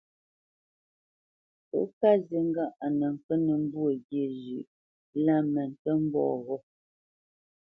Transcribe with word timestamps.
Ó 1.79 1.81
ká 1.99 2.11
zi 2.25 2.39
ŋgâʼ 2.49 2.73
a 2.83 2.87
nə 2.99 3.07
kə́ 3.25 3.37
nə́ 3.45 3.57
mbwô 3.63 3.83
ghyê 4.07 4.25
zhʉ̌ʼ 4.41 4.69
lá 5.25 5.35
mə 5.53 5.61
ntə́ 5.71 5.93
mbɔ̂ 6.05 6.25
ghô? 6.45 6.55